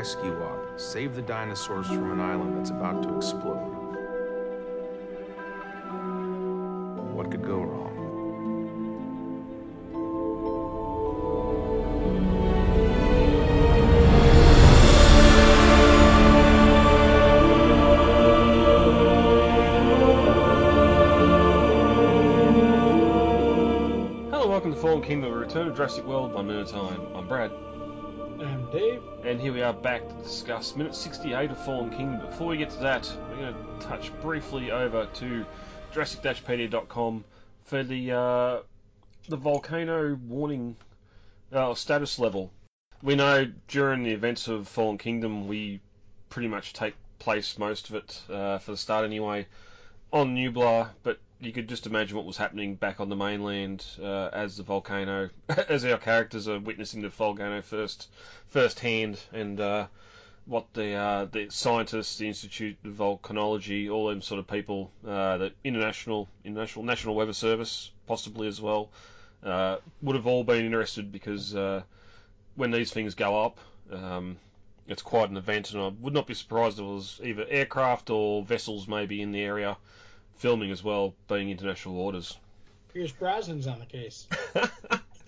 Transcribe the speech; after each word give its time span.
rescue 0.00 0.42
up, 0.44 0.80
save 0.80 1.14
the 1.14 1.20
dinosaurs 1.20 1.86
from 1.86 2.10
an 2.10 2.20
island 2.20 2.56
that's 2.56 2.70
about 2.70 3.02
to 3.02 3.14
explode. 3.18 3.58
What 7.12 7.30
could 7.30 7.42
go 7.42 7.60
wrong? 7.60 7.96
Hello, 24.30 24.48
welcome 24.48 24.72
to 24.72 24.80
Fallen 24.80 25.02
Kingdom, 25.02 25.30
a 25.34 25.36
return 25.36 25.68
of 25.68 25.76
Jurassic 25.76 26.06
World 26.06 26.32
by 26.32 26.40
Minute 26.40 26.68
Time. 26.68 27.06
I'm 27.14 27.28
Brad, 27.28 27.50
Dave. 28.70 29.02
and 29.24 29.40
here 29.40 29.52
we 29.52 29.62
are 29.62 29.72
back 29.72 30.06
to 30.06 30.14
discuss 30.22 30.76
minute 30.76 30.94
68 30.94 31.50
of 31.50 31.58
Fallen 31.64 31.90
Kingdom. 31.90 32.20
Before 32.20 32.46
we 32.46 32.56
get 32.56 32.70
to 32.70 32.78
that, 32.78 33.12
we're 33.28 33.38
going 33.38 33.54
to 33.54 33.86
touch 33.86 34.12
briefly 34.20 34.70
over 34.70 35.06
to 35.06 35.44
Jurassic-Pedia.com 35.92 37.24
for 37.64 37.82
the 37.82 38.12
uh, 38.12 38.60
the 39.28 39.36
volcano 39.36 40.14
warning 40.14 40.76
uh, 41.52 41.74
status 41.74 42.20
level. 42.20 42.52
We 43.02 43.16
know 43.16 43.50
during 43.66 44.04
the 44.04 44.12
events 44.12 44.46
of 44.46 44.68
Fallen 44.68 44.98
Kingdom, 44.98 45.48
we 45.48 45.80
pretty 46.28 46.48
much 46.48 46.72
take 46.72 46.94
place 47.18 47.58
most 47.58 47.88
of 47.88 47.96
it 47.96 48.22
uh, 48.30 48.58
for 48.58 48.70
the 48.70 48.76
start 48.76 49.04
anyway 49.04 49.46
on 50.12 50.36
Nublar, 50.36 50.90
but 51.02 51.18
you 51.40 51.52
could 51.52 51.68
just 51.68 51.86
imagine 51.86 52.16
what 52.16 52.26
was 52.26 52.36
happening 52.36 52.74
back 52.74 53.00
on 53.00 53.08
the 53.08 53.16
mainland 53.16 53.84
uh, 54.00 54.28
as 54.32 54.58
the 54.58 54.62
volcano, 54.62 55.30
as 55.68 55.84
our 55.84 55.96
characters 55.96 56.48
are 56.48 56.58
witnessing 56.58 57.00
the 57.00 57.08
volcano 57.08 57.62
first, 57.62 58.08
firsthand, 58.48 59.18
and 59.32 59.58
uh, 59.58 59.86
what 60.44 60.72
the 60.74 60.92
uh, 60.92 61.24
the 61.24 61.48
scientists, 61.48 62.18
the 62.18 62.28
Institute 62.28 62.76
of 62.84 62.92
Volcanology, 62.92 63.90
all 63.90 64.08
them 64.08 64.20
sort 64.20 64.38
of 64.38 64.46
people, 64.46 64.90
uh, 65.06 65.38
the 65.38 65.52
international, 65.64 66.28
international 66.44 66.84
National 66.84 67.14
Weather 67.14 67.32
Service, 67.32 67.90
possibly 68.06 68.46
as 68.46 68.60
well, 68.60 68.90
uh, 69.42 69.76
would 70.02 70.16
have 70.16 70.26
all 70.26 70.44
been 70.44 70.66
interested 70.66 71.10
because 71.10 71.56
uh, 71.56 71.82
when 72.54 72.70
these 72.70 72.92
things 72.92 73.14
go 73.14 73.42
up. 73.42 73.58
Um, 73.90 74.36
it's 74.86 75.02
quite 75.02 75.30
an 75.30 75.36
event, 75.36 75.72
and 75.72 75.80
I 75.80 75.88
would 76.00 76.14
not 76.14 76.26
be 76.26 76.34
surprised 76.34 76.80
if 76.80 76.84
it 76.84 76.88
was 76.88 77.20
either 77.22 77.46
aircraft 77.48 78.10
or 78.10 78.42
vessels 78.42 78.88
maybe 78.88 79.22
in 79.22 79.30
the 79.30 79.40
area 79.40 79.76
filming 80.40 80.70
as 80.70 80.82
well, 80.82 81.14
being 81.28 81.50
international 81.50 81.98
orders. 81.98 82.36
Pierce 82.92 83.12
Brosnan's 83.12 83.66
on 83.66 83.78
the 83.78 83.86
case. 83.86 84.26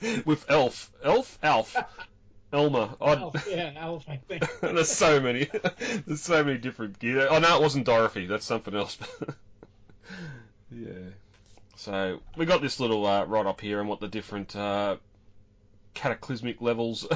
With 0.24 0.46
Elf, 0.48 0.90
Elf, 1.04 1.38
Alf, 1.42 1.76
Elmer. 2.52 2.90
Alf, 3.00 3.46
yeah, 3.48 3.72
Alf, 3.76 4.04
I 4.08 4.16
think. 4.16 4.44
there's 4.60 4.90
so 4.90 5.20
many. 5.20 5.48
There's 6.06 6.22
so 6.22 6.42
many 6.42 6.58
different 6.58 6.98
gear. 6.98 7.28
Oh 7.30 7.38
no, 7.38 7.56
it 7.56 7.62
wasn't 7.62 7.86
Dorothy. 7.86 8.26
That's 8.26 8.44
something 8.44 8.74
else. 8.74 8.98
yeah. 10.72 11.10
So 11.76 12.20
we 12.36 12.46
got 12.46 12.62
this 12.62 12.80
little 12.80 13.06
uh, 13.06 13.24
right 13.26 13.46
up 13.46 13.60
here 13.60 13.80
and 13.80 13.88
what 13.88 14.00
the 14.00 14.08
different 14.08 14.56
uh, 14.56 14.96
cataclysmic 15.94 16.60
levels 16.60 17.06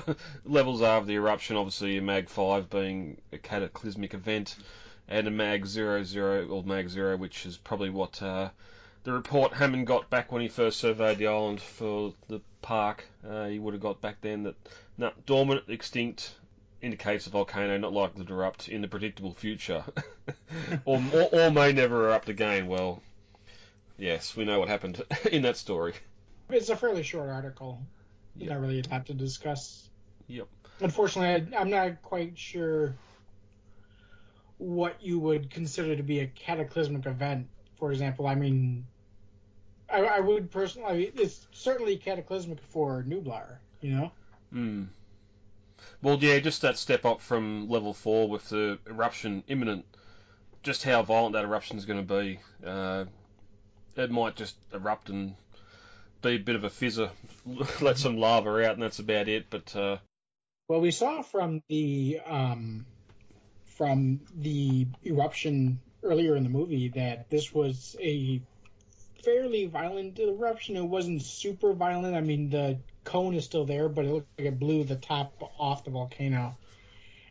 levels 0.44 0.82
are 0.82 0.98
of 0.98 1.06
the 1.06 1.14
eruption. 1.14 1.56
Obviously, 1.56 1.96
a 1.96 2.02
Mag 2.02 2.28
Five 2.28 2.70
being 2.70 3.20
a 3.32 3.38
cataclysmic 3.38 4.14
event, 4.14 4.54
and 5.08 5.26
a 5.28 5.30
Mag 5.30 5.66
Zero 5.66 6.02
Zero 6.02 6.46
or 6.46 6.62
Mag 6.62 6.88
Zero, 6.88 7.16
which 7.16 7.46
is 7.46 7.56
probably 7.56 7.90
what 7.90 8.20
uh, 8.22 8.50
the 9.04 9.12
report 9.12 9.52
Hammond 9.52 9.86
got 9.86 10.10
back 10.10 10.32
when 10.32 10.42
he 10.42 10.48
first 10.48 10.80
surveyed 10.80 11.18
the 11.18 11.28
island 11.28 11.60
for 11.60 12.12
the 12.28 12.40
park. 12.62 13.04
Uh, 13.28 13.46
he 13.46 13.58
would 13.58 13.74
have 13.74 13.82
got 13.82 14.00
back 14.00 14.20
then 14.20 14.44
that 14.44 14.56
no, 14.98 15.12
dormant, 15.26 15.62
extinct, 15.68 16.34
indicates 16.82 17.26
a 17.26 17.30
volcano 17.30 17.78
not 17.78 17.92
likely 17.92 18.24
to 18.24 18.32
erupt 18.32 18.68
in 18.68 18.82
the 18.82 18.88
predictable 18.88 19.34
future, 19.34 19.84
or, 20.84 21.02
or 21.12 21.28
or 21.32 21.50
may 21.50 21.72
never 21.72 22.06
erupt 22.06 22.28
again. 22.28 22.66
Well, 22.66 23.02
yes, 23.98 24.36
we 24.36 24.44
know 24.44 24.58
what 24.58 24.68
happened 24.68 25.02
in 25.30 25.42
that 25.42 25.56
story. 25.56 25.94
It's 26.48 26.68
a 26.68 26.76
fairly 26.76 27.02
short 27.02 27.28
article. 27.28 27.80
Yeah. 28.36 28.50
Not 28.54 28.60
really 28.60 28.80
a 28.80 28.88
lot 28.90 29.06
to 29.06 29.14
discuss. 29.14 29.88
Yep. 30.28 30.48
Unfortunately, 30.80 31.56
I, 31.56 31.60
I'm 31.60 31.70
not 31.70 32.02
quite 32.02 32.38
sure 32.38 32.94
what 34.58 35.02
you 35.02 35.18
would 35.18 35.50
consider 35.50 35.96
to 35.96 36.02
be 36.02 36.20
a 36.20 36.26
cataclysmic 36.26 37.06
event. 37.06 37.48
For 37.76 37.92
example, 37.92 38.26
I 38.26 38.34
mean, 38.34 38.86
I, 39.90 40.02
I 40.04 40.20
would 40.20 40.50
personally, 40.50 40.88
I 40.88 40.96
mean, 40.96 41.12
it's 41.16 41.46
certainly 41.52 41.96
cataclysmic 41.96 42.60
for 42.60 43.04
Nublar, 43.06 43.58
you 43.80 43.92
know? 43.92 44.12
Hmm. 44.50 44.84
Well, 46.02 46.18
yeah, 46.20 46.38
just 46.38 46.62
that 46.62 46.78
step 46.78 47.04
up 47.04 47.20
from 47.20 47.68
level 47.68 47.92
four 47.92 48.28
with 48.28 48.48
the 48.48 48.78
eruption 48.86 49.44
imminent. 49.48 49.84
Just 50.62 50.82
how 50.82 51.02
violent 51.02 51.34
that 51.34 51.44
eruption 51.44 51.76
is 51.78 51.84
going 51.84 52.04
to 52.04 52.14
be. 52.14 52.40
Uh, 52.66 53.04
it 53.96 54.10
might 54.10 54.36
just 54.36 54.56
erupt 54.72 55.10
and 55.10 55.34
be 56.22 56.30
a 56.30 56.38
bit 56.38 56.56
of 56.56 56.64
a 56.64 56.70
fizzer, 56.70 57.10
let 57.80 57.98
some 57.98 58.18
lava 58.18 58.50
out, 58.64 58.74
and 58.74 58.82
that's 58.82 58.98
about 58.98 59.28
it. 59.28 59.46
But 59.48 59.76
uh, 59.76 59.98
Well, 60.68 60.80
we 60.80 60.90
saw 60.90 61.22
from 61.22 61.62
the 61.68 62.20
um, 62.26 62.86
from 63.76 64.20
the 64.36 64.86
eruption 65.04 65.78
earlier 66.02 66.36
in 66.36 66.42
the 66.42 66.48
movie 66.48 66.88
that 66.88 67.28
this 67.28 67.52
was 67.52 67.94
a 68.00 68.40
fairly 69.22 69.66
violent 69.66 70.18
eruption. 70.18 70.76
It 70.76 70.84
wasn't 70.84 71.22
super 71.22 71.72
violent. 71.72 72.16
I 72.16 72.20
mean, 72.20 72.48
the 72.48 72.78
cone 73.04 73.34
is 73.34 73.44
still 73.44 73.64
there, 73.64 73.88
but 73.88 74.04
it 74.04 74.12
looked 74.12 74.28
like 74.38 74.48
it 74.48 74.58
blew 74.58 74.84
the 74.84 74.96
top 74.96 75.52
off 75.58 75.84
the 75.84 75.90
volcano. 75.90 76.56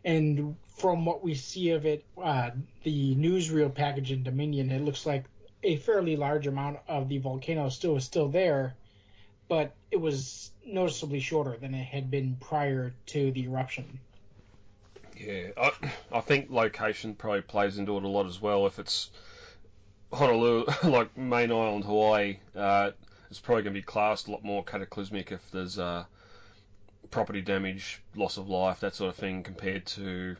And 0.04 0.56
from 0.78 1.06
what 1.06 1.24
we 1.24 1.34
see 1.34 1.72
of 1.72 1.86
it, 1.86 2.06
uh, 2.22 2.52
the 2.84 3.16
newsreel 3.16 3.74
package 3.74 4.12
in 4.12 4.24
Dominion, 4.24 4.72
it 4.72 4.82
looks 4.82 5.06
like 5.06 5.26
a 5.64 5.78
fairly 5.78 6.16
large 6.16 6.46
amount 6.46 6.78
of 6.88 7.10
the 7.10 7.18
volcano 7.18 7.70
still 7.70 7.96
is 7.96 8.04
still 8.04 8.30
there, 8.30 8.76
but 9.48 9.74
it 9.90 9.98
was 9.98 10.52
noticeably 10.66 11.20
shorter 11.20 11.58
than 11.58 11.74
it 11.74 11.86
had 11.86 12.12
been 12.12 12.38
prior 12.40 12.94
to 13.08 13.32
the 13.32 13.46
eruption. 13.46 14.00
Yeah, 15.18 15.50
I, 15.58 15.72
I 16.12 16.22
think 16.22 16.50
location 16.50 17.16
probably 17.16 17.42
plays 17.42 17.78
into 17.78 17.98
it 17.98 18.04
a 18.04 18.08
lot 18.08 18.26
as 18.26 18.42
well. 18.42 18.66
If 18.68 18.80
it's 18.80 19.10
Honolulu, 20.12 20.66
like 20.84 21.16
main 21.18 21.52
island 21.52 21.86
Hawaii, 21.86 22.38
uh, 22.56 22.92
it's 23.30 23.40
probably 23.40 23.64
going 23.64 23.74
to 23.74 23.80
be 23.80 23.86
classed 23.86 24.28
a 24.28 24.32
lot 24.32 24.44
more 24.44 24.64
cataclysmic 24.64 25.32
if 25.32 25.52
there's 25.52 25.80
uh, 25.80 26.06
property 27.12 27.42
damage, 27.42 28.02
loss 28.16 28.38
of 28.38 28.50
life, 28.50 28.82
that 28.82 28.96
sort 28.96 29.10
of 29.10 29.16
thing, 29.16 29.44
compared 29.44 29.86
to 29.86 30.36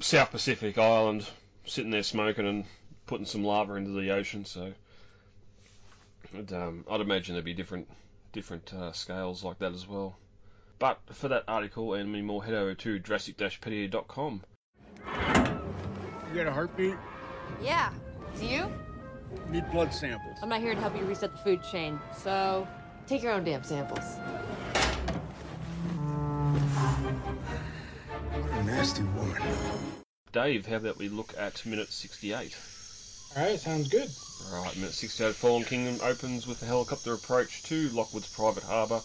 South 0.00 0.30
Pacific 0.30 0.76
Island, 0.78 1.26
sitting 1.64 1.90
there 1.90 2.02
smoking 2.02 2.46
and 2.46 2.64
putting 3.06 3.26
some 3.26 3.44
lava 3.44 3.74
into 3.74 3.90
the 3.90 4.10
ocean. 4.10 4.44
So, 4.44 4.72
I'd, 6.36 6.52
um, 6.52 6.84
I'd 6.90 7.00
imagine 7.00 7.34
there'd 7.34 7.44
be 7.44 7.54
different 7.54 7.88
different 8.32 8.72
uh, 8.72 8.92
scales 8.92 9.42
like 9.42 9.58
that 9.58 9.72
as 9.72 9.86
well. 9.86 10.16
But 10.80 10.98
for 11.12 11.28
that 11.28 11.44
article 11.46 11.92
and 11.92 12.10
many 12.10 12.22
more, 12.22 12.42
head 12.42 12.54
over 12.54 12.74
to 12.74 12.98
Jurassic-Pedia.com. 12.98 14.42
You 14.96 16.34
got 16.34 16.46
a 16.46 16.52
heartbeat? 16.52 16.96
Yeah. 17.62 17.92
Do 18.38 18.46
you? 18.46 18.72
Need 19.50 19.70
blood 19.70 19.92
samples. 19.92 20.38
I'm 20.42 20.48
not 20.48 20.60
here 20.60 20.74
to 20.74 20.80
help 20.80 20.96
you 20.96 21.04
reset 21.04 21.32
the 21.32 21.38
food 21.38 21.62
chain, 21.70 22.00
so 22.16 22.66
take 23.06 23.22
your 23.22 23.32
own 23.32 23.44
damn 23.44 23.62
samples. 23.62 24.04
What 28.32 28.50
a 28.50 28.64
nasty 28.64 29.02
woman. 29.02 29.36
Dave, 30.32 30.64
how 30.64 30.76
about 30.76 30.96
we 30.96 31.10
look 31.10 31.34
at 31.36 31.66
minute 31.66 31.92
68? 31.92 32.56
All 33.36 33.44
right, 33.44 33.60
sounds 33.60 33.88
good. 33.88 34.08
Alright, 34.50 34.76
minute 34.76 34.94
68 34.94 35.28
of 35.28 35.36
Fallen 35.36 35.64
Kingdom 35.64 36.00
opens 36.02 36.46
with 36.46 36.62
a 36.62 36.66
helicopter 36.66 37.12
approach 37.12 37.64
to 37.64 37.90
Lockwood's 37.90 38.34
private 38.34 38.62
harbour 38.62 39.02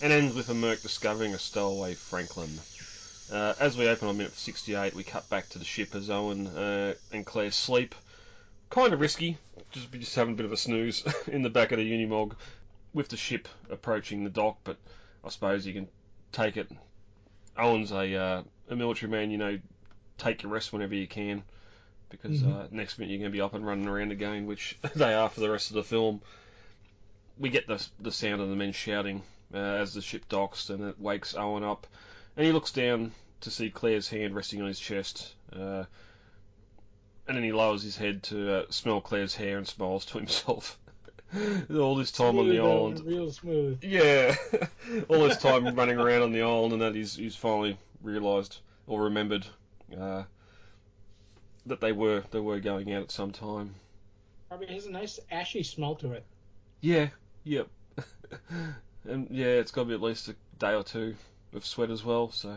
and 0.00 0.12
ends 0.12 0.34
with 0.34 0.48
a 0.48 0.54
Merc 0.54 0.82
discovering 0.82 1.34
a 1.34 1.38
stowaway 1.38 1.94
Franklin. 1.94 2.60
Uh, 3.30 3.54
as 3.58 3.76
we 3.76 3.88
open 3.88 4.08
on 4.08 4.16
minute 4.16 4.36
68, 4.36 4.94
we 4.94 5.02
cut 5.02 5.28
back 5.28 5.48
to 5.50 5.58
the 5.58 5.64
ship 5.64 5.94
as 5.94 6.10
Owen 6.10 6.46
uh, 6.46 6.94
and 7.12 7.26
Claire 7.26 7.50
sleep. 7.50 7.94
Kind 8.70 8.92
of 8.92 9.00
risky, 9.00 9.38
just 9.70 9.90
just 9.92 10.14
having 10.14 10.34
a 10.34 10.36
bit 10.36 10.46
of 10.46 10.52
a 10.52 10.56
snooze 10.56 11.04
in 11.28 11.42
the 11.42 11.50
back 11.50 11.72
of 11.72 11.78
the 11.78 11.90
Unimog 11.90 12.34
with 12.92 13.08
the 13.08 13.16
ship 13.16 13.48
approaching 13.70 14.24
the 14.24 14.30
dock, 14.30 14.58
but 14.64 14.76
I 15.24 15.28
suppose 15.28 15.66
you 15.66 15.72
can 15.72 15.88
take 16.32 16.56
it. 16.56 16.68
Owen's 17.56 17.92
a, 17.92 18.14
uh, 18.14 18.42
a 18.68 18.76
military 18.76 19.10
man, 19.10 19.30
you 19.30 19.38
know, 19.38 19.58
take 20.18 20.42
your 20.42 20.52
rest 20.52 20.72
whenever 20.72 20.94
you 20.94 21.06
can 21.06 21.42
because 22.08 22.42
Mhm. 22.42 22.64
uh, 22.64 22.68
next 22.70 22.98
minute 22.98 23.10
you're 23.10 23.18
going 23.20 23.30
to 23.30 23.36
be 23.36 23.40
up 23.40 23.54
and 23.54 23.66
running 23.66 23.88
around 23.88 24.12
again, 24.12 24.46
which 24.46 24.76
they 24.94 25.14
are 25.14 25.28
for 25.28 25.40
the 25.40 25.50
rest 25.50 25.70
of 25.70 25.74
the 25.74 25.82
film. 25.82 26.20
We 27.38 27.50
get 27.50 27.66
the 27.66 27.84
the 28.00 28.12
sound 28.12 28.40
of 28.40 28.48
the 28.48 28.56
men 28.56 28.72
shouting 28.72 29.22
uh, 29.54 29.58
as 29.58 29.94
the 29.94 30.02
ship 30.02 30.28
docks, 30.28 30.70
and 30.70 30.82
it 30.84 30.98
wakes 31.00 31.34
Owen 31.34 31.64
up, 31.64 31.86
and 32.36 32.44
he 32.46 32.52
looks 32.52 32.72
down 32.72 33.12
to 33.42 33.50
see 33.50 33.70
Claire's 33.70 34.08
hand 34.08 34.34
resting 34.34 34.60
on 34.60 34.66
his 34.68 34.80
chest, 34.80 35.34
uh, 35.52 35.84
and 37.28 37.36
then 37.36 37.42
he 37.44 37.52
lowers 37.52 37.82
his 37.82 37.96
head 37.96 38.22
to 38.24 38.52
uh, 38.54 38.64
smell 38.70 39.00
Claire's 39.00 39.34
hair 39.34 39.58
and 39.58 39.66
smiles 39.66 40.04
to 40.06 40.18
himself. 40.18 40.78
All 41.74 41.96
this 41.96 42.12
time 42.12 42.38
on 42.38 42.48
the 42.48 42.60
island, 42.60 43.02
Real 43.04 43.32
smooth. 43.32 43.82
yeah, 43.82 44.36
all 45.08 45.26
this 45.26 45.38
time 45.38 45.74
running 45.74 45.98
around 45.98 46.22
on 46.22 46.30
the 46.32 46.42
island, 46.42 46.72
and 46.74 46.82
that 46.82 46.94
he's 46.94 47.16
he's 47.16 47.34
finally 47.34 47.76
realised 48.00 48.58
or 48.86 49.02
remembered 49.02 49.44
uh, 50.00 50.22
that 51.66 51.80
they 51.80 51.90
were 51.90 52.22
they 52.30 52.38
were 52.38 52.60
going 52.60 52.92
out 52.92 53.02
at 53.02 53.10
some 53.10 53.32
time. 53.32 53.74
Probably 54.48 54.68
has 54.68 54.86
a 54.86 54.90
nice 54.92 55.18
ashy 55.28 55.64
smell 55.64 55.96
to 55.96 56.12
it. 56.12 56.24
Yeah, 56.80 57.08
yep. 57.42 57.66
And 59.08 59.28
yeah, 59.30 59.46
it's 59.46 59.70
got 59.70 59.82
to 59.82 59.88
be 59.88 59.94
at 59.94 60.02
least 60.02 60.28
a 60.28 60.34
day 60.58 60.74
or 60.74 60.82
two 60.82 61.14
of 61.54 61.64
sweat 61.64 61.90
as 61.90 62.04
well. 62.04 62.30
So 62.30 62.56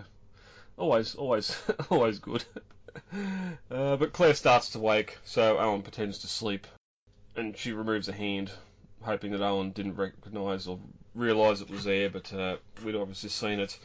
always, 0.77 1.15
always, 1.15 1.61
always 1.89 2.19
good. 2.19 2.43
Uh, 3.71 3.95
but 3.95 4.13
Claire 4.13 4.33
starts 4.33 4.71
to 4.71 4.79
wake, 4.79 5.17
so 5.23 5.57
Owen 5.57 5.83
pretends 5.83 6.19
to 6.19 6.27
sleep, 6.27 6.67
and 7.35 7.55
she 7.55 7.71
removes 7.71 8.09
a 8.09 8.11
hand, 8.11 8.51
hoping 9.01 9.31
that 9.31 9.41
Owen 9.41 9.71
didn't 9.71 9.95
recognise 9.95 10.67
or 10.67 10.79
realise 11.13 11.61
it 11.61 11.69
was 11.69 11.83
there. 11.83 12.09
But 12.09 12.33
uh, 12.33 12.57
we'd 12.83 12.95
obviously 12.95 13.29
seen 13.29 13.59
it. 13.59 13.77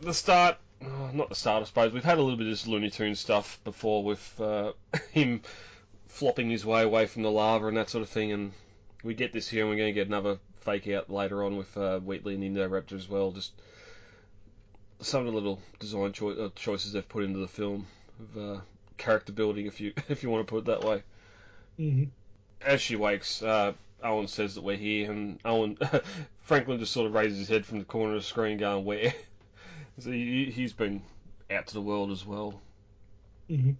The 0.00 0.14
start, 0.14 0.56
oh, 0.82 1.10
not 1.12 1.28
the 1.28 1.34
start, 1.34 1.62
I 1.62 1.66
suppose. 1.66 1.92
We've 1.92 2.02
had 2.02 2.18
a 2.18 2.22
little 2.22 2.38
bit 2.38 2.46
of 2.46 2.52
this 2.52 2.66
Looney 2.66 2.90
Tunes 2.90 3.20
stuff 3.20 3.60
before 3.62 4.02
with 4.02 4.40
uh, 4.40 4.72
him 5.12 5.42
flopping 6.08 6.50
his 6.50 6.64
way 6.64 6.82
away 6.82 7.06
from 7.06 7.22
the 7.22 7.30
lava 7.30 7.68
and 7.68 7.76
that 7.76 7.90
sort 7.90 8.02
of 8.02 8.08
thing, 8.08 8.32
and 8.32 8.52
we 9.04 9.14
get 9.14 9.32
this 9.32 9.48
here, 9.48 9.62
and 9.62 9.70
we're 9.70 9.76
going 9.76 9.94
to 9.94 10.00
get 10.00 10.08
another 10.08 10.38
fake 10.66 10.88
out 10.88 11.08
later 11.08 11.44
on 11.44 11.56
with 11.56 11.74
uh, 11.76 12.00
Wheatley 12.00 12.34
and 12.34 12.42
the 12.42 12.48
Indoraptor 12.48 12.94
as 12.94 13.08
well. 13.08 13.30
Just 13.30 13.52
some 15.00 15.20
of 15.20 15.26
the 15.26 15.32
little 15.32 15.60
design 15.78 16.12
cho- 16.12 16.30
uh, 16.30 16.48
choices 16.56 16.92
they've 16.92 17.08
put 17.08 17.24
into 17.24 17.38
the 17.38 17.48
film 17.48 17.86
of 18.20 18.36
uh, 18.36 18.60
character 18.98 19.32
building, 19.32 19.66
if 19.66 19.80
you 19.80 19.92
if 20.08 20.22
you 20.22 20.28
want 20.28 20.46
to 20.46 20.50
put 20.50 20.58
it 20.58 20.64
that 20.66 20.84
way. 20.84 21.02
Mm-hmm. 21.78 22.04
As 22.60 22.80
she 22.80 22.96
wakes, 22.96 23.42
uh, 23.42 23.74
Owen 24.02 24.26
says 24.26 24.56
that 24.56 24.64
we're 24.64 24.76
here, 24.76 25.10
and 25.10 25.38
Owen 25.44 25.78
Franklin 26.40 26.80
just 26.80 26.92
sort 26.92 27.06
of 27.06 27.14
raises 27.14 27.38
his 27.38 27.48
head 27.48 27.64
from 27.64 27.78
the 27.78 27.84
corner 27.84 28.14
of 28.14 28.22
the 28.22 28.26
screen, 28.26 28.58
going, 28.58 28.84
"Where?" 28.84 29.14
so 30.00 30.10
he, 30.10 30.50
he's 30.50 30.72
been 30.72 31.02
out 31.48 31.68
to 31.68 31.74
the 31.74 31.82
world 31.82 32.10
as 32.10 32.26
well. 32.26 32.60
Mm-hmm. 33.48 33.72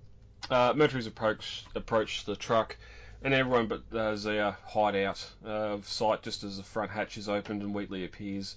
Uh, 0.48 0.72
Mercury's 0.76 1.08
approach 1.08 1.64
approached 1.74 2.26
the 2.26 2.36
truck, 2.36 2.76
and 3.22 3.34
everyone 3.34 3.66
but 3.66 3.82
uh, 3.96 4.16
Zia 4.16 4.56
hide 4.66 4.96
out 4.96 5.24
uh, 5.44 5.48
of 5.48 5.88
sight 5.88 6.22
just 6.22 6.44
as 6.44 6.56
the 6.56 6.62
front 6.62 6.90
hatch 6.90 7.16
is 7.16 7.28
opened 7.28 7.62
and 7.62 7.74
Wheatley 7.74 8.04
appears. 8.04 8.56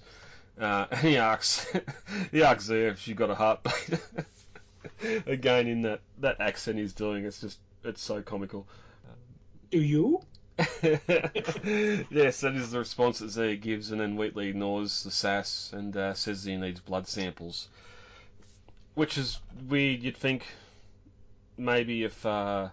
Uh, 0.60 0.86
and 0.90 1.00
he 1.08 1.16
asks, 1.16 1.66
he 2.32 2.42
asks 2.42 2.64
Zia 2.64 2.88
if 2.88 3.00
she 3.00 3.14
got 3.14 3.30
a 3.30 3.34
heartbeat. 3.34 4.00
Again, 5.26 5.66
in 5.66 5.82
that, 5.82 6.00
that 6.18 6.40
accent 6.40 6.78
he's 6.78 6.92
doing, 6.92 7.24
it's 7.24 7.40
just 7.40 7.58
it's 7.84 8.02
so 8.02 8.22
comical. 8.22 8.66
Do 9.70 9.80
you? 9.80 10.20
yes, 10.82 12.40
that 12.40 12.52
is 12.54 12.70
the 12.70 12.78
response 12.78 13.20
that 13.20 13.30
Zia 13.30 13.56
gives, 13.56 13.92
and 13.92 14.00
then 14.00 14.16
Wheatley 14.16 14.48
ignores 14.48 15.04
the 15.04 15.10
sass 15.10 15.70
and 15.72 15.96
uh, 15.96 16.14
says 16.14 16.44
he 16.44 16.56
needs 16.56 16.80
blood 16.80 17.08
samples, 17.08 17.68
which 18.94 19.16
is 19.16 19.38
weird. 19.68 20.02
You'd 20.02 20.16
think 20.16 20.44
maybe 21.56 22.04
if 22.04 22.26
uh, 22.26 22.68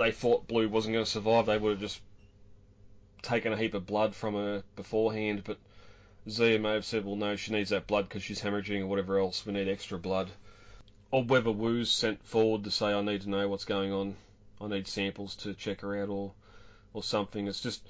they 0.00 0.10
thought 0.10 0.48
Blue 0.48 0.66
wasn't 0.66 0.94
going 0.94 1.04
to 1.04 1.10
survive, 1.10 1.44
they 1.44 1.58
would 1.58 1.72
have 1.72 1.80
just 1.80 2.00
taken 3.20 3.52
a 3.52 3.56
heap 3.56 3.74
of 3.74 3.84
blood 3.84 4.14
from 4.14 4.32
her 4.32 4.62
beforehand. 4.74 5.42
But 5.44 5.58
Zia 6.26 6.58
may 6.58 6.72
have 6.72 6.86
said, 6.86 7.04
"Well, 7.04 7.16
no, 7.16 7.36
she 7.36 7.52
needs 7.52 7.68
that 7.68 7.86
blood 7.86 8.08
because 8.08 8.22
she's 8.22 8.40
hemorrhaging 8.40 8.80
or 8.80 8.86
whatever 8.86 9.18
else. 9.18 9.44
We 9.44 9.52
need 9.52 9.68
extra 9.68 9.98
blood." 9.98 10.30
Or 11.10 11.22
whether 11.22 11.52
Wu's 11.52 11.90
sent 11.90 12.24
forward 12.24 12.64
to 12.64 12.70
say, 12.70 12.94
"I 12.94 13.02
need 13.02 13.20
to 13.22 13.28
know 13.28 13.46
what's 13.46 13.66
going 13.66 13.92
on. 13.92 14.16
I 14.58 14.68
need 14.68 14.88
samples 14.88 15.36
to 15.36 15.52
check 15.52 15.82
her 15.82 16.02
out," 16.02 16.08
or 16.08 16.32
or 16.94 17.02
something. 17.02 17.46
It's 17.46 17.60
just 17.60 17.86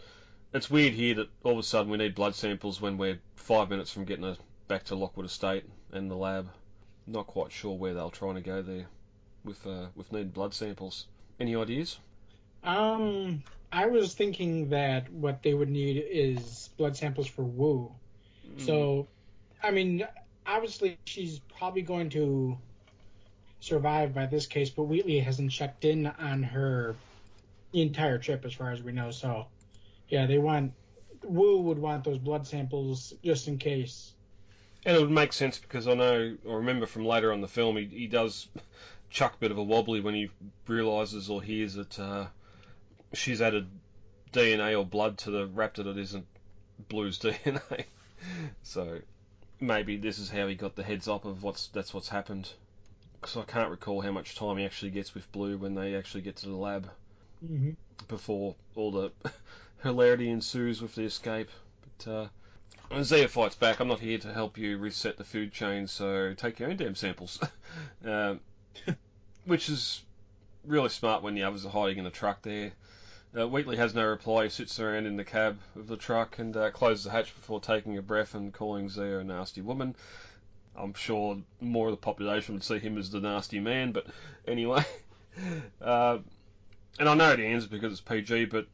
it's 0.53 0.69
weird 0.69 0.95
here 0.95 1.15
that 1.15 1.29
all 1.45 1.53
of 1.53 1.59
a 1.59 1.63
sudden 1.63 1.93
we 1.93 1.99
need 1.99 2.17
blood 2.17 2.35
samples 2.35 2.81
when 2.81 2.99
we're 2.99 3.21
five 3.37 3.71
minutes 3.71 3.93
from 3.93 4.05
getting 4.05 4.25
her 4.25 4.37
back 4.67 4.83
to 4.87 4.97
Lockwood 4.97 5.27
Estate 5.27 5.65
and 5.93 6.11
the 6.11 6.17
lab. 6.17 6.51
Not 7.07 7.29
quite 7.29 7.53
sure 7.53 7.77
where 7.77 7.95
they're 7.95 8.11
trying 8.11 8.35
to 8.35 8.41
go 8.41 8.63
there 8.63 8.89
with 9.45 9.65
uh, 9.65 9.87
with 9.95 10.11
needing 10.11 10.31
blood 10.31 10.55
samples. 10.55 11.07
Any 11.41 11.57
ideas? 11.57 11.99
Um, 12.63 13.43
I 13.73 13.87
was 13.87 14.15
thinking 14.15 14.69
that 14.71 15.11
what 15.13 15.43
they 15.43 15.55
would 15.55 15.71
need 15.71 16.05
is 16.11 16.69
blood 16.77 16.97
samples 16.97 17.27
for 17.27 17.43
Wu. 17.43 17.91
So, 18.59 19.07
I 19.63 19.71
mean, 19.71 20.07
obviously 20.47 20.99
she's 21.07 21.39
probably 21.39 21.83
going 21.83 22.11
to 22.11 22.59
survive 23.61 24.15
by 24.15 24.27
this 24.27 24.47
case, 24.47 24.71
but 24.71 24.85
Wheatley 24.85 25.21
hasn't 25.21 25.51
checked 25.51 25.85
in 25.85 26.07
on 26.07 26.43
her 26.43 26.97
the 27.73 27.83
entire 27.83 28.19
trip, 28.19 28.45
as 28.45 28.53
far 28.53 28.73
as 28.73 28.83
we 28.83 28.93
know. 28.93 29.11
So, 29.11 29.47
yeah, 30.09 30.27
they 30.27 30.39
want 30.39 30.73
Wu 31.23 31.61
would 31.61 31.79
want 31.79 32.05
those 32.05 32.19
blood 32.19 32.47
samples 32.47 33.15
just 33.25 33.49
in 33.49 33.59
case. 33.59 34.13
And 34.85 34.97
it 34.97 35.01
would 35.01 35.11
make 35.11 35.33
sense 35.33 35.59
because 35.59 35.87
I 35.87 35.95
know, 35.95 36.37
I 36.49 36.53
remember 36.53 36.87
from 36.87 37.05
later 37.05 37.33
on 37.33 37.41
the 37.41 37.49
film, 37.49 37.77
he, 37.77 37.85
he 37.85 38.07
does 38.07 38.49
chuck 39.11 39.39
bit 39.41 39.51
of 39.51 39.59
a 39.59 39.63
wobbly 39.63 40.01
when 40.01 40.15
he 40.15 40.31
realises 40.67 41.29
or 41.29 41.43
hears 41.43 41.75
that 41.75 41.99
uh, 41.99 42.27
she's 43.13 43.43
added 43.43 43.67
DNA 44.33 44.79
or 44.79 44.85
blood 44.85 45.19
to 45.19 45.31
the 45.31 45.47
raptor 45.49 45.85
that 45.85 45.99
isn't 45.99 46.27
Blue's 46.89 47.19
DNA. 47.21 47.85
so 48.63 48.99
maybe 49.61 49.97
this 49.97 50.19
is 50.19 50.31
how 50.31 50.47
he 50.47 50.55
got 50.55 50.77
the 50.77 50.83
heads 50.83 51.09
up 51.09 51.25
of 51.25 51.43
what's 51.43 51.67
that's 51.69 51.93
what's 51.93 52.09
happened. 52.09 52.49
Because 53.21 53.37
I 53.37 53.43
can't 53.43 53.71
recall 53.71 54.01
how 54.01 54.13
much 54.13 54.35
time 54.37 54.57
he 54.57 54.65
actually 54.65 54.93
gets 54.93 55.15
with 55.15 55.31
Blue 55.33 55.59
when 55.59 55.75
they 55.75 55.95
actually 55.95 56.23
get 56.23 56.37
to 56.37 56.47
the 56.47 56.57
lab 56.57 56.89
Mm-hmm. 57.45 57.71
before 58.09 58.55
all 58.77 58.91
the 58.91 59.13
hilarity 59.83 60.29
ensues 60.29 60.83
with 60.83 60.95
the 60.95 61.05
escape. 61.05 61.49
But 61.99 62.11
uh, 62.93 63.03
Zia 63.03 63.29
fights 63.29 63.55
back, 63.55 63.81
I'm 63.81 63.89
not 63.89 64.01
here 64.01 64.19
to 64.19 64.33
help 64.33 64.59
you 64.59 64.77
reset 64.77 65.17
the 65.17 65.25
food 65.25 65.51
chain, 65.51 65.87
so 65.87 66.35
take 66.35 66.59
your 66.59 66.69
own 66.69 66.77
damn 66.77 66.95
samples. 66.95 67.41
um, 68.05 68.41
which 69.45 69.69
is 69.69 70.03
really 70.65 70.89
smart 70.89 71.23
when 71.23 71.35
the 71.35 71.43
others 71.43 71.65
are 71.65 71.71
hiding 71.71 71.99
in 71.99 72.05
the 72.05 72.11
truck 72.11 72.43
there. 72.43 72.73
Uh, 73.37 73.47
Wheatley 73.47 73.77
has 73.77 73.95
no 73.95 74.05
reply. 74.05 74.45
He 74.45 74.51
sits 74.51 74.81
around 74.81 75.07
in 75.07 75.17
the 75.17 75.25
cab 75.25 75.59
of 75.77 75.87
the 75.87 75.97
truck 75.97 76.39
and 76.39 76.57
uh, 76.57 76.71
closes 76.71 77.05
the 77.05 77.11
hatch 77.11 77.35
before 77.35 77.61
taking 77.61 77.97
a 77.97 78.03
breath 78.03 78.35
and 78.35 78.53
calling 78.53 78.89
Zia 78.89 79.21
a 79.21 79.25
nasty 79.25 79.61
woman. 79.61 79.95
I'm 80.77 80.95
sure 80.95 81.39
more 81.61 81.89
of 81.89 81.93
the 81.93 81.99
population 81.99 82.55
would 82.55 82.65
see 82.65 82.79
him 82.79 82.99
as 82.99 83.11
the 83.11 83.21
nasty 83.21 83.61
man, 83.61 83.93
but 83.93 84.07
anyway. 84.47 84.85
Uh, 85.81 86.19
and 86.99 87.09
I 87.09 87.15
know 87.15 87.31
it 87.31 87.41
ends 87.41 87.65
because 87.65 87.93
it's 87.93 88.01
PG, 88.01 88.47
but 88.47 88.67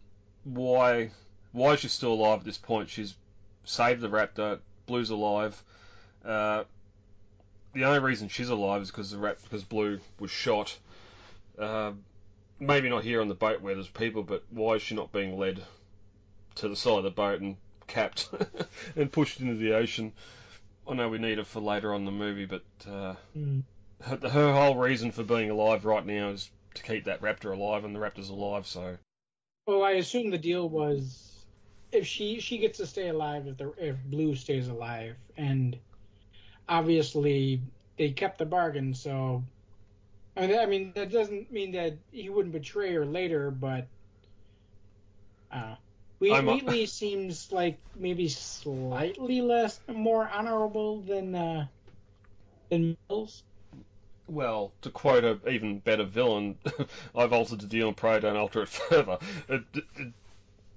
why 0.42 1.10
why 1.52 1.74
is 1.74 1.80
she 1.80 1.88
still 1.88 2.14
alive 2.14 2.40
at 2.40 2.44
this 2.44 2.58
point? 2.58 2.88
She's 2.88 3.14
saved 3.64 4.00
the 4.00 4.08
raptor. 4.08 4.58
Blue's 4.86 5.10
alive. 5.10 5.62
Uh, 6.24 6.64
the 7.76 7.84
only 7.84 7.98
reason 7.98 8.28
she's 8.28 8.48
alive 8.48 8.82
is 8.82 8.90
because 8.90 9.10
the 9.10 9.18
rap 9.18 9.38
because 9.42 9.62
Blue 9.62 10.00
was 10.18 10.30
shot. 10.30 10.78
Uh, 11.58 11.92
maybe 12.58 12.88
not 12.88 13.04
here 13.04 13.20
on 13.20 13.28
the 13.28 13.34
boat 13.34 13.60
where 13.60 13.74
there's 13.74 13.88
people, 13.88 14.22
but 14.22 14.42
why 14.50 14.74
is 14.74 14.82
she 14.82 14.94
not 14.94 15.12
being 15.12 15.38
led 15.38 15.62
to 16.56 16.68
the 16.68 16.76
side 16.76 16.98
of 16.98 17.04
the 17.04 17.10
boat 17.10 17.40
and 17.40 17.56
capped 17.86 18.30
and 18.96 19.12
pushed 19.12 19.40
into 19.40 19.54
the 19.54 19.74
ocean? 19.74 20.12
I 20.88 20.94
know 20.94 21.08
we 21.08 21.18
need 21.18 21.38
it 21.38 21.46
for 21.46 21.60
later 21.60 21.92
on 21.92 22.00
in 22.00 22.04
the 22.06 22.10
movie, 22.12 22.46
but 22.46 22.62
uh, 22.88 23.14
Mm. 23.36 23.62
her, 24.02 24.16
her 24.28 24.52
whole 24.54 24.76
reason 24.76 25.10
for 25.10 25.22
being 25.22 25.50
alive 25.50 25.84
right 25.84 26.06
now 26.06 26.30
is 26.30 26.50
to 26.74 26.82
keep 26.82 27.04
that 27.04 27.20
raptor 27.20 27.52
alive, 27.52 27.84
and 27.84 27.94
the 27.94 27.98
raptor's 27.98 28.30
alive. 28.30 28.66
So 28.66 28.96
Well, 29.66 29.82
I 29.82 29.92
assume 29.92 30.30
the 30.30 30.38
deal 30.38 30.68
was 30.68 31.44
if 31.92 32.06
she 32.06 32.40
she 32.40 32.56
gets 32.56 32.78
to 32.78 32.86
stay 32.86 33.08
alive 33.08 33.46
if 33.46 33.58
the 33.58 33.72
if 33.78 33.96
Blue 34.04 34.34
stays 34.34 34.68
alive, 34.68 35.16
and 35.36 35.76
obviously 36.68 37.60
they 37.96 38.10
kept 38.10 38.38
the 38.38 38.46
bargain. 38.46 38.94
So, 38.94 39.42
I 40.36 40.46
mean, 40.46 40.58
I 40.58 40.66
mean 40.66 40.92
that 40.94 41.10
doesn't 41.10 41.50
mean 41.50 41.72
that 41.72 41.94
he 42.10 42.28
wouldn't 42.28 42.52
betray 42.52 42.92
her 42.94 43.06
later, 43.06 43.50
but 43.50 43.86
uh, 45.50 45.76
I'm 46.30 46.48
a- 46.48 46.52
Wheatley 46.54 46.86
seems 46.86 47.52
like 47.52 47.78
maybe 47.94 48.28
slightly 48.28 49.40
less 49.40 49.80
more 49.88 50.28
honorable 50.28 51.02
than 51.02 51.34
uh, 51.34 51.66
than 52.70 52.96
Mills. 53.08 53.42
Well, 54.28 54.72
to 54.82 54.90
quote 54.90 55.24
a 55.24 55.48
even 55.48 55.78
better 55.78 56.04
villain, 56.04 56.58
I've 57.14 57.32
altered 57.32 57.60
the 57.60 57.66
deal 57.66 57.88
and 57.88 57.96
pray 57.96 58.18
don't 58.18 58.36
alter 58.36 58.62
it 58.62 58.68
further. 58.70 59.18
It, 59.48 59.62
it, 59.74 60.12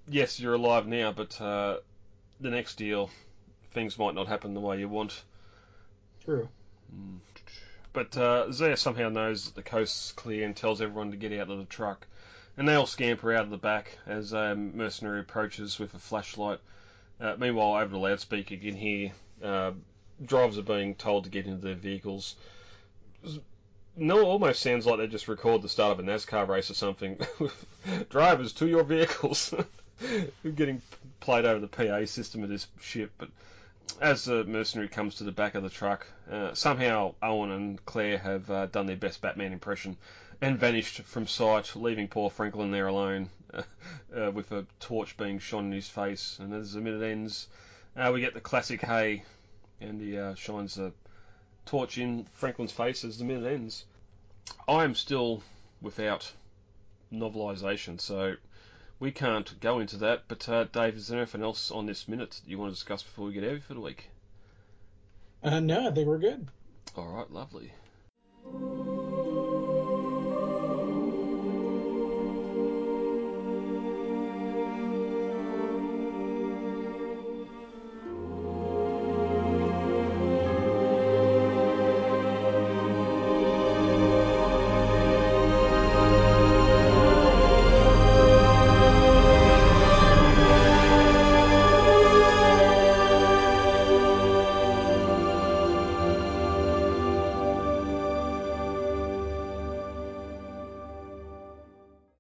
yes, 0.08 0.40
you're 0.40 0.54
alive 0.54 0.88
now, 0.88 1.12
but 1.12 1.40
uh, 1.42 1.78
the 2.40 2.50
next 2.50 2.76
deal, 2.76 3.10
things 3.72 3.98
might 3.98 4.14
not 4.16 4.28
happen 4.28 4.54
the 4.54 4.60
way 4.60 4.80
you 4.80 4.88
want. 4.88 5.24
True. 6.24 6.48
But 7.92 8.16
uh, 8.18 8.52
Zia 8.52 8.78
somehow 8.78 9.10
knows 9.10 9.46
that 9.46 9.56
the 9.56 9.64
coast's 9.64 10.12
clear 10.12 10.46
and 10.46 10.56
tells 10.56 10.82
everyone 10.82 11.12
to 11.12 11.18
get 11.18 11.34
out 11.34 11.50
of 11.50 11.58
the 11.58 11.66
truck. 11.66 12.08
And 12.58 12.68
they 12.68 12.76
all 12.76 12.86
scamper 12.86 13.34
out 13.34 13.46
of 13.46 13.50
the 13.50 13.58
back 13.58 13.98
as 14.06 14.34
a 14.34 14.56
mercenary 14.56 15.22
approaches 15.22 15.80
with 15.80 15.94
a 15.94 16.00
flashlight. 16.00 16.60
Uh, 17.20 17.36
meanwhile, 17.38 17.82
over 17.82 17.92
the 17.92 17.98
loudspeaker, 17.98 18.54
you 18.54 18.72
can 18.72 18.80
hear 18.80 19.12
uh, 19.44 19.72
drivers 20.24 20.58
are 20.58 20.64
being 20.64 20.96
told 20.96 21.24
to 21.24 21.30
get 21.30 21.46
into 21.46 21.62
their 21.62 21.76
vehicles. 21.76 22.36
No, 23.96 24.24
almost 24.26 24.62
sounds 24.62 24.86
like 24.86 25.00
they 25.00 25.08
just 25.08 25.28
record 25.28 25.62
the 25.62 25.70
start 25.70 26.00
of 26.00 26.06
a 26.06 26.10
NASCAR 26.10 26.48
race 26.48 26.70
or 26.70 26.74
something. 26.74 27.20
Drivers 28.10 28.54
to 28.54 28.68
your 28.68 28.84
vehicles. 28.84 29.54
We're 30.44 30.52
getting 30.56 30.82
played 31.20 31.46
over 31.46 31.60
the 31.60 31.68
PA 31.68 32.06
system 32.06 32.44
of 32.44 32.50
this 32.50 32.68
ship, 32.80 33.12
but 33.18 33.30
as 34.02 34.26
the 34.26 34.44
mercenary 34.46 34.88
comes 34.88 35.16
to 35.16 35.24
the 35.24 35.32
back 35.32 35.56
of 35.56 35.64
the 35.64 35.70
truck, 35.70 36.08
uh, 36.32 36.54
somehow 36.54 37.16
Owen 37.22 37.52
and 37.52 37.86
Claire 37.86 38.18
have 38.18 38.50
uh, 38.50 38.66
done 38.68 38.86
their 38.86 38.96
best 38.96 39.22
Batman 39.22 39.52
impression 39.52 39.98
and 40.42 40.58
vanished 40.58 41.02
from 41.02 41.28
sight, 41.28 41.76
leaving 41.76 42.08
poor 42.08 42.30
Franklin 42.30 42.72
there 42.72 42.88
alone 42.88 43.30
uh, 43.54 44.32
with 44.32 44.52
a 44.52 44.66
torch 44.80 45.18
being 45.18 45.40
shone 45.40 45.66
in 45.66 45.72
his 45.72 45.90
face. 45.90 46.38
And 46.40 46.54
as 46.54 46.74
the 46.74 46.82
minute 46.82 47.04
ends, 47.04 47.48
uh, 47.96 48.12
we 48.14 48.22
get 48.22 48.34
the 48.34 48.42
classic 48.42 48.82
hey, 48.82 49.24
and 49.82 50.00
he 50.00 50.18
uh, 50.18 50.36
shines 50.36 50.76
the 50.76 50.94
torch 51.66 51.98
in 51.98 52.26
Franklin's 52.34 52.72
face 52.72 53.04
as 53.04 53.18
the 53.18 53.26
minute 53.26 53.52
ends. 53.52 53.86
I 54.68 54.84
am 54.84 54.96
still 54.96 55.44
without 55.82 56.32
novelisation, 57.12 58.00
so 58.00 58.36
we 59.00 59.12
can't 59.12 59.60
go 59.60 59.80
into 59.80 59.98
that. 59.98 60.24
But 60.28 60.48
uh, 60.50 60.66
Dave, 60.66 60.96
is 60.96 61.08
there 61.08 61.20
anything 61.20 61.44
else 61.44 61.72
on 61.72 61.86
this 61.86 62.08
minute 62.08 62.32
that 62.32 62.50
you 62.50 62.58
want 62.58 62.72
to 62.72 62.76
discuss 62.76 63.04
before 63.04 63.28
we 63.28 63.34
get 63.34 63.44
out 63.44 63.64
for 63.64 63.74
the 63.74 63.80
week? 63.80 64.10
Uh, 65.44 65.60
no, 65.60 65.88
I 65.88 65.92
think 65.92 66.08
we're 66.08 66.18
good. 66.18 66.48
All 66.96 67.08
right, 67.08 67.32
lovely. 67.32 67.72